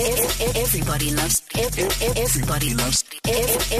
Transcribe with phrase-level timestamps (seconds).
[0.00, 1.42] Everybody loves.
[1.54, 3.04] Everybody loves.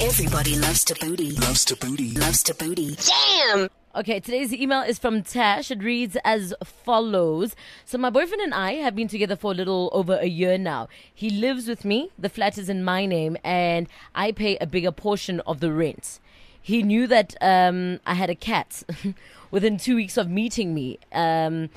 [0.00, 1.32] Everybody loves to booty.
[1.32, 2.12] Loves to booty.
[2.12, 2.96] Loves to booty.
[2.96, 3.68] Damn.
[3.96, 5.72] Okay, today's email is from Tash.
[5.72, 7.56] It reads as follows.
[7.84, 10.88] So, my boyfriend and I have been together for a little over a year now.
[11.12, 14.92] He lives with me, the flat is in my name, and I pay a bigger
[14.92, 16.20] portion of the rent.
[16.62, 18.84] He knew that um, I had a cat
[19.50, 21.00] within two weeks of meeting me.
[21.10, 21.70] Um,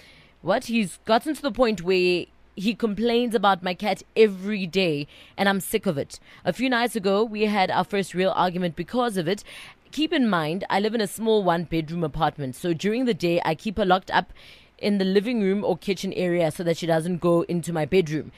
[0.44, 0.66] what?
[0.66, 2.26] He's gotten to the point where
[2.58, 6.20] he complains about my cat every day, and I'm sick of it.
[6.44, 9.44] A few nights ago, we had our first real argument because of it.
[9.92, 13.40] Keep in mind, I live in a small one bedroom apartment, so during the day,
[13.46, 14.34] I keep her locked up
[14.80, 18.32] in the living room or kitchen area so that she doesn't go into my bedroom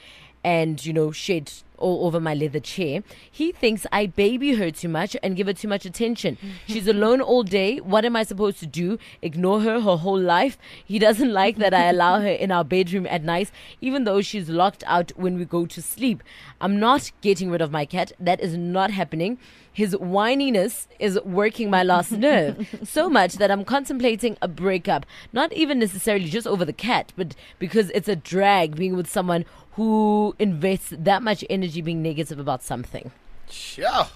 [0.44, 3.02] and, you know, shed all over my leather chair.
[3.30, 6.38] He thinks I baby her too much and give her too much attention.
[6.66, 7.78] She's alone all day.
[7.78, 8.98] What am I supposed to do?
[9.22, 10.58] Ignore her her whole life?
[10.84, 14.48] He doesn't like that I allow her in our bedroom at night, even though she's
[14.48, 16.22] locked out when we go to sleep.
[16.60, 18.12] I'm not getting rid of my cat.
[18.20, 19.38] That is not happening.
[19.72, 25.06] His whininess is working my last nerve so much that I'm contemplating a breakup.
[25.32, 29.44] Not even necessarily just over the cat, but because it's a drag being with someone
[29.74, 33.10] who invests that much energy being negative about something.
[33.48, 34.06] Sure.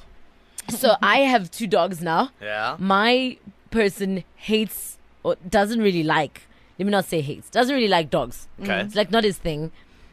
[0.69, 2.31] So I have two dogs now.
[2.41, 2.77] Yeah.
[2.79, 3.39] My
[3.71, 6.43] person hates or doesn't really like,
[6.79, 8.49] let me not say hates, doesn't really like dogs.
[8.61, 8.81] Okay.
[8.81, 9.73] It's like not his thing.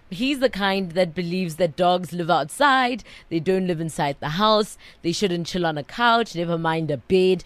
[0.09, 4.77] He's the kind that believes that dogs live outside, they don't live inside the house,
[5.03, 7.45] they shouldn't chill on a couch, never mind a bed.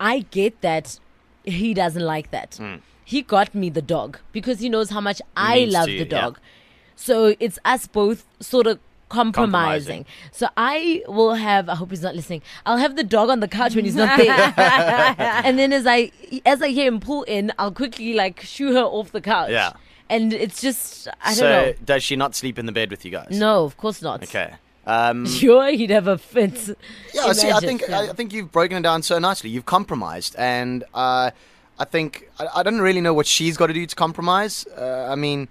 [0.00, 0.98] I get that
[1.44, 2.54] he doesn't like that.
[2.56, 2.76] Hmm.
[3.04, 6.04] He got me the dog because he knows how much I Means love to you,
[6.04, 6.20] the yeah.
[6.22, 6.38] dog.
[6.96, 10.04] So it's us both sort of compromising.
[10.04, 10.06] Compromising.
[10.32, 11.68] So I will have.
[11.68, 12.42] I hope he's not listening.
[12.64, 14.54] I'll have the dog on the couch when he's not there,
[15.44, 16.10] and then as I
[16.44, 19.50] as I hear him pull in, I'll quickly like shoo her off the couch.
[19.50, 19.72] Yeah.
[20.08, 21.72] And it's just I don't know.
[21.84, 23.28] does she not sleep in the bed with you guys?
[23.30, 24.22] No, of course not.
[24.22, 24.54] Okay.
[24.86, 26.76] Um, Sure, he'd have a fit.
[27.12, 27.98] yeah, see, I think yeah.
[28.00, 29.50] I, I think you've broken it down so nicely.
[29.50, 31.32] You've compromised, and uh,
[31.78, 34.64] I think I, I don't really know what she's got to do to compromise.
[34.78, 35.48] Uh, I mean,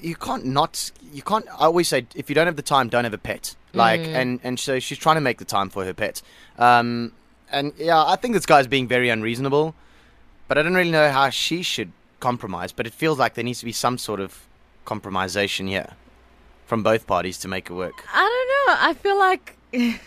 [0.00, 0.90] you can't not.
[1.12, 1.46] You can't.
[1.48, 3.54] I always say, if you don't have the time, don't have a pet.
[3.72, 4.14] Like, Mm.
[4.14, 6.22] and and so she's trying to make the time for her pet.
[6.58, 7.12] Um,
[7.50, 9.74] and yeah, I think this guy's being very unreasonable.
[10.48, 12.70] But I don't really know how she should compromise.
[12.72, 14.46] But it feels like there needs to be some sort of
[14.86, 15.90] compromisation here
[16.66, 18.04] from both parties to make it work.
[18.12, 18.88] I don't know.
[18.88, 19.56] I feel like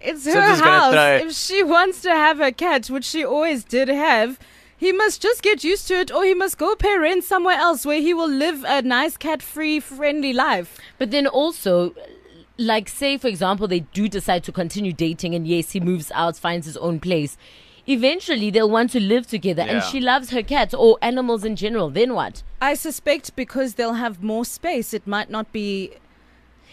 [0.00, 0.92] it's her gonna house.
[0.92, 4.38] throw- If she wants to have a cat, which she always did have,
[4.80, 7.84] he must just get used to it, or he must go pay rent somewhere else
[7.84, 10.78] where he will live a nice cat-free, friendly life.
[10.96, 11.94] But then also,
[12.56, 16.38] like, say, for example, they do decide to continue dating, and yes, he moves out,
[16.38, 17.36] finds his own place.
[17.86, 21.90] Eventually, they'll want to live together, and she loves her cats or animals in general.
[21.90, 22.42] Then what?
[22.62, 25.92] I suspect because they'll have more space, it might not be.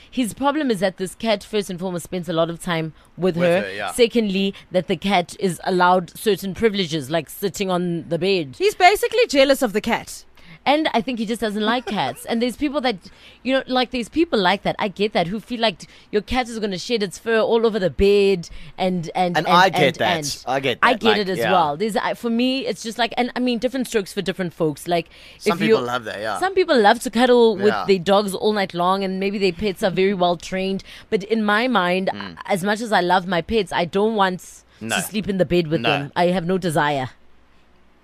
[0.10, 3.38] His problem is that this cat, first and foremost, spends a lot of time with,
[3.38, 3.62] With her.
[3.62, 3.92] her, yeah.
[3.92, 8.56] Secondly, that the cat is allowed certain privileges, like sitting on the bed.
[8.58, 10.26] He's basically jealous of the cat.
[10.68, 12.26] And I think he just doesn't like cats.
[12.26, 12.98] And there's people that,
[13.42, 14.76] you know, like there's people like that.
[14.78, 17.66] I get that who feel like your cat is going to shed its fur all
[17.66, 20.44] over the bed, and and And and I get that.
[20.46, 20.88] I get That.
[20.88, 21.52] I get like, it as yeah.
[21.52, 21.78] well.
[21.78, 24.88] There's I- for me, it's just like, and I mean, different strokes for different folks.
[24.88, 26.38] Like Some if people love that, yeah.
[26.40, 27.86] Some people love to cuddle with Yeah.
[27.88, 30.84] their dogs all night long, and maybe their pets are very well trained.
[31.10, 32.34] But in my mind, hmm.
[32.46, 34.64] as much as I love my pets, I don't want.
[34.80, 34.96] No.
[34.96, 35.90] to sleep in the bed with No.
[35.90, 36.12] them.
[36.16, 37.10] I have no desire.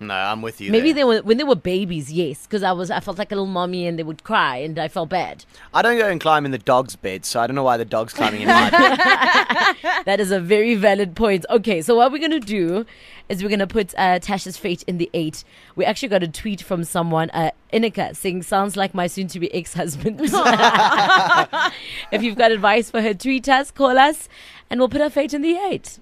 [0.00, 0.72] No, I'm with you.
[0.72, 1.00] Maybe there.
[1.00, 3.46] they were when they were babies, yes, because I was I felt like a little
[3.46, 5.44] mommy and they would cry and I felt bad.
[5.72, 7.84] I don't go and climb in the dog's bed, so I don't know why the
[7.84, 9.94] dog's climbing in my bed.
[10.04, 11.46] That is a very valid point.
[11.48, 12.84] Okay, so what we're gonna do
[13.28, 15.44] is we're gonna put uh, Tasha's fate in the eight.
[15.76, 20.20] We actually got a tweet from someone, uh, Inika, saying sounds like my soon-to-be ex-husband.
[22.12, 24.28] if you've got advice for her, tweet us, call us,
[24.68, 25.98] and we'll put her fate in the eight.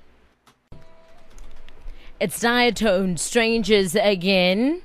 [2.23, 4.83] It's Diatone Strangers again.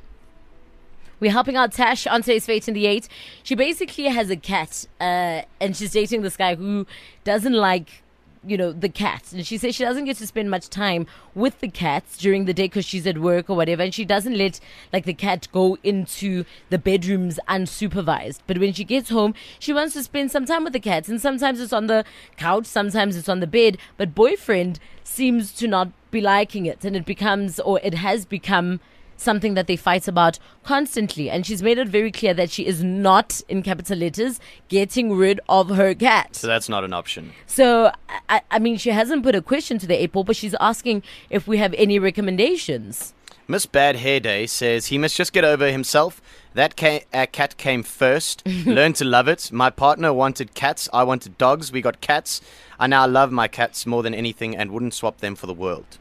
[1.20, 3.08] We're helping out Tash on today's Fate in the Eight.
[3.44, 6.88] She basically has a cat, uh, and she's dating this guy who
[7.26, 8.02] doesn't like,
[8.46, 9.34] you know, the cats.
[9.34, 12.54] And she says she doesn't get to spend much time with the cats during the
[12.54, 13.84] day because she's at work or whatever.
[13.84, 14.60] And she doesn't let,
[14.92, 18.40] like, the cat go into the bedrooms unsupervised.
[18.48, 21.10] But when she gets home, she wants to spend some time with the cats.
[21.10, 22.06] And sometimes it's on the
[22.38, 23.78] couch, sometimes it's on the bed.
[23.98, 26.84] But boyfriend seems to not be liking it.
[26.84, 28.80] And it becomes, or it has become,
[29.18, 31.30] something that they fight about constantly.
[31.30, 35.40] And she's made it very clear that she is not, in capital letters, getting rid
[35.50, 36.36] of her cat.
[36.36, 37.34] so that's not an option.
[37.46, 37.92] So,
[38.30, 41.48] I, I mean, she hasn't put a question to the ball, but she's asking if
[41.48, 43.14] we have any recommendations.
[43.50, 46.22] Miss Bad Hair Day says he must just get over himself,
[46.54, 48.46] That ca- uh, cat came first.
[48.66, 49.52] Learned to love it.
[49.54, 50.90] My partner wanted cats.
[50.92, 51.72] I wanted dogs.
[51.72, 52.42] We got cats.
[52.78, 55.98] I now love my cats more than anything and wouldn't swap them for the world.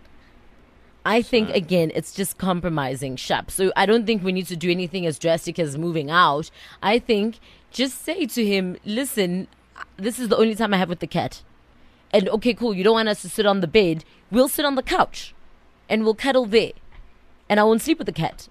[1.06, 3.53] I think again, it's just compromising shop.
[3.53, 6.50] So I don't think we need to do anything as drastic as moving out.
[6.82, 7.38] I think
[7.70, 9.47] just say to him, "Listen,
[9.97, 11.43] this is the only time I have with the cat."
[12.12, 12.75] And okay, cool.
[12.75, 14.05] You don't want us to sit on the bed.
[14.32, 15.32] We'll sit on the couch,
[15.88, 16.73] and we'll cuddle there,
[17.49, 18.49] and I won't sleep with the cat.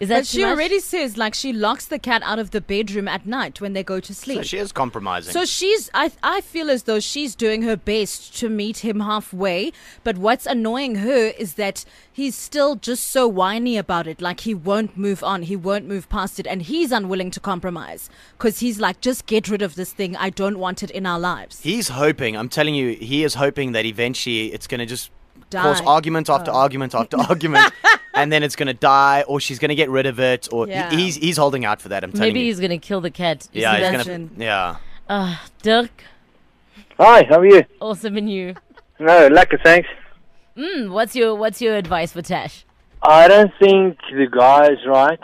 [0.00, 0.50] Is that But she much?
[0.50, 3.84] already says like she locks the cat out of the bedroom at night when they
[3.84, 4.38] go to sleep.
[4.38, 5.32] So she is compromising.
[5.32, 9.72] So she's, I, I feel as though she's doing her best to meet him halfway.
[10.02, 14.20] But what's annoying her is that he's still just so whiny about it.
[14.20, 15.42] Like he won't move on.
[15.42, 16.46] He won't move past it.
[16.48, 20.16] And he's unwilling to compromise because he's like, just get rid of this thing.
[20.16, 21.60] I don't want it in our lives.
[21.60, 25.10] He's hoping, I'm telling you, he is hoping that eventually it's going to just
[25.50, 25.84] cause Die.
[25.86, 25.90] Oh.
[25.92, 27.72] argument after argument after argument,
[28.14, 30.68] and then it's going to die, or she's going to get rid of it, or
[30.68, 30.90] Yeah.
[30.90, 32.04] he's he's holding out for that.
[32.04, 32.46] I'm telling Maybe you.
[32.46, 33.48] he's gonna kill the cat.
[33.52, 34.28] You yeah, he's gonna.
[34.36, 34.76] Yeah.
[35.08, 36.04] Uh, Dirk,
[36.98, 37.62] Hi, how are you?
[37.80, 38.54] awesome and you.
[38.98, 39.88] No, lekker, thanks.
[40.56, 42.64] Mm, what's your What's your advice for Tash?
[43.02, 45.18] I don't think the guy's right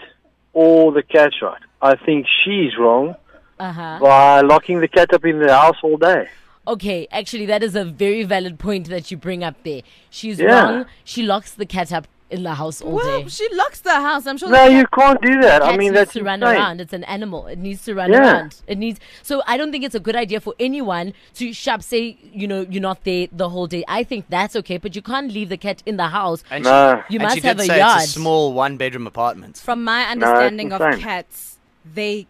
[0.52, 1.61] or the cat's right.
[1.81, 3.14] I think she's wrong
[3.61, 3.99] Uh huh.
[4.00, 6.29] by locking the cat up in the house all day.
[6.67, 9.82] Okay, actually, that is a very valid point that you bring up there.
[10.11, 10.46] She's Yeah.
[10.61, 10.87] wrong.
[11.05, 13.28] She locks the cat up in the house all Well, day.
[13.28, 14.26] she locks the house.
[14.26, 14.48] I'm sure.
[14.50, 15.62] No, you cat- can't do that.
[15.62, 16.56] I mean, needs that's to run insane.
[16.56, 16.80] around.
[16.80, 17.46] It's an animal.
[17.46, 18.19] It needs to run Yeah.
[18.20, 18.56] around.
[18.66, 19.00] It needs.
[19.22, 21.82] So I don't think it's a good idea for anyone to shop.
[21.82, 23.82] Say you know you're not there the whole day.
[23.88, 26.44] I think that's okay, but you can't leave the cat in the house.
[26.50, 27.02] And No.
[27.08, 28.02] she, You and must she have did a say yard.
[28.02, 29.56] It's a small one-bedroom apartment.
[29.58, 32.26] From my understanding of cats, they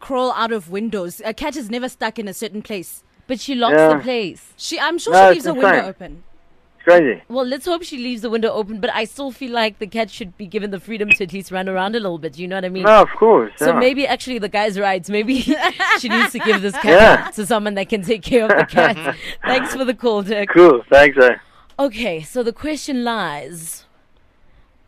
[0.00, 1.20] crawl out of windows.
[1.24, 3.02] A cat is never stuck in a certain place.
[3.26, 3.94] But she locks Yeah.
[3.94, 4.52] the place.
[4.56, 6.22] She, I'm sure No, she leaves a window open.
[6.88, 7.22] It's crazy.
[7.28, 8.80] Well, let's hope she leaves the window open.
[8.80, 11.50] But I still feel like the cat should be given the freedom to at least
[11.50, 12.38] run around a little bit.
[12.38, 12.84] You know what I mean?
[12.84, 13.52] No, of course.
[13.56, 13.78] So yeah.
[13.78, 15.06] maybe actually the guy's right.
[15.08, 15.40] Maybe
[15.98, 17.30] she needs to give this cat Yeah.
[17.32, 19.16] to someone that can take care of the cat.
[19.44, 20.48] Thanks for the call, Dirk.
[20.54, 21.16] Cool, thanks.
[21.18, 21.36] Eh?
[21.78, 23.84] Okay, so the question lies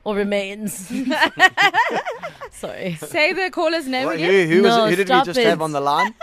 [0.05, 0.73] or remains.
[2.51, 2.95] Sorry.
[2.95, 4.49] Say the caller's name What, again.
[4.49, 6.15] who, was No, it, who did we stop just have on the line?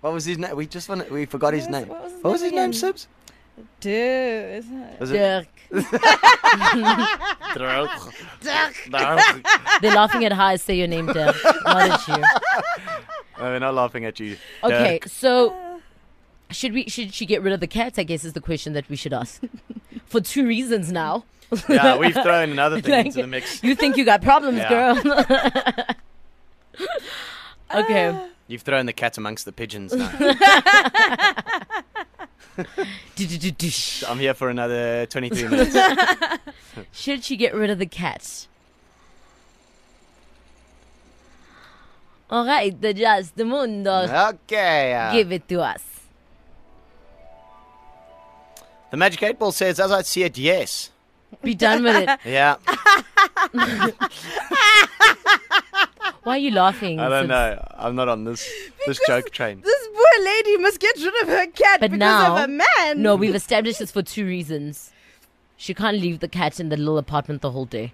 [0.00, 0.54] What was his name?
[0.56, 1.88] We just want we forgot his name.
[1.88, 2.72] what was his What was his name name.
[2.72, 3.06] Sibs?
[3.80, 4.64] Dude.
[5.00, 5.86] Was it Dirk.
[9.80, 11.36] They're laughing at how I say your name, Dirk.
[11.64, 12.24] Not at you.
[13.36, 14.36] Oh, we're not laughing at you.
[14.62, 15.08] Okay, Dirk.
[15.08, 15.80] so
[16.50, 17.94] should we should she get rid of the cat?
[17.98, 19.42] I guess is the question that we should ask.
[20.06, 21.24] For two reasons now.
[21.68, 23.60] Yeah, we've thrown another thing Like, into the mix.
[23.64, 24.68] You think you got problems, Yeah.
[25.02, 25.96] girl.
[27.74, 28.28] okay.
[28.46, 30.08] You've thrown the cat amongst the pigeons now.
[34.08, 35.76] I'm here for another 23 minutes.
[36.92, 38.46] Should she get rid of the cat?
[42.30, 44.08] All right, the Just the Mundo.
[44.44, 44.94] Okay.
[44.94, 45.82] uh, Give it to us.
[48.90, 50.90] the Magic 8 Ball says, as I see it, yes.
[51.42, 52.18] Be done with it.
[52.24, 52.56] Yeah,
[56.22, 56.98] Why are you laughing?
[57.00, 57.62] I don't know.
[57.76, 58.48] I'm not on this
[58.86, 59.62] this joke train.
[60.14, 63.02] Poor lady must get rid of her cat But because now, of a man.
[63.02, 64.92] no, we've established this for two reasons.
[65.56, 67.92] She can't leave the cat in the little apartment the whole day.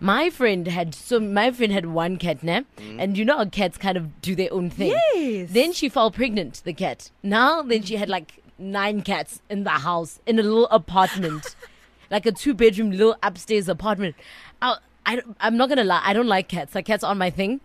[0.00, 3.00] My friend had so my friend had one cat now, mm.
[3.00, 4.96] and you know how cats kind of do their own thing.
[5.14, 5.50] Yes.
[5.52, 7.10] Then she fell pregnant, the cat.
[7.22, 11.54] Now then she had like nine cats in the house in a little apartment,
[12.10, 14.16] like a two bedroom little upstairs apartment.
[14.60, 16.74] I, I I'm not gonna lie, I don't like cats.
[16.74, 17.60] Like cats aren't my thing.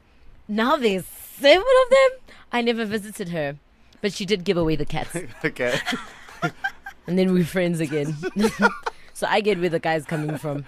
[0.47, 1.05] Now there's
[1.39, 2.09] seven of them.
[2.51, 3.57] I never visited her,
[4.01, 5.15] but she did give away the cats,
[5.45, 5.79] Okay.
[7.07, 8.15] and then we're friends again.
[9.13, 10.65] so I get where the guy's coming from.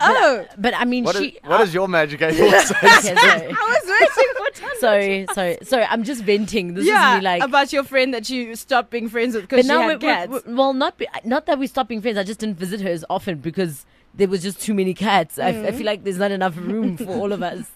[0.00, 1.38] oh, But I mean, What is, she.
[1.44, 2.74] what uh, is your Magic 8 Ball say?
[2.74, 3.52] okay.
[3.52, 4.70] I was waiting for time.
[4.78, 5.84] sorry, sorry, sorry.
[5.84, 6.74] I'm just venting.
[6.74, 7.42] This yeah, is me like.
[7.42, 10.30] about your friend that you stopped being friends with because she now, had we're, cats.
[10.30, 12.16] we're- well, not be, not that we stopped being friends.
[12.18, 15.38] I just didn't visit her as often because there was just too many cats.
[15.38, 15.66] I, Mm.
[15.66, 17.70] I feel like there's not enough room for all of us.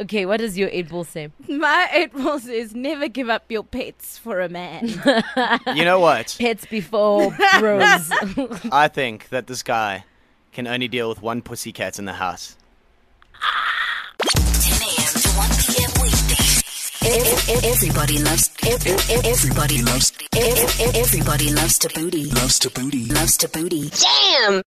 [0.00, 1.30] Okay, what does your eight ball say?
[1.48, 4.88] My eight ball says never give up your pets for a man.
[5.74, 6.36] You know what?
[6.38, 8.10] Pets before bros.
[8.72, 10.04] I think that this guy
[10.52, 12.56] can only deal with one pussy cat in the house.
[14.18, 15.14] 10 a.m.
[15.20, 15.90] to 1 p.m.
[16.02, 16.62] weekdays.
[17.64, 18.50] Everybody loves.
[19.24, 20.12] Everybody loves.
[20.96, 22.24] Everybody loves to booty.
[22.30, 23.06] Loves to booty.
[23.06, 23.90] Loves to booty.
[23.90, 24.62] Damn.